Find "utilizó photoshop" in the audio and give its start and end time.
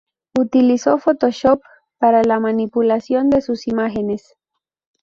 0.35-1.61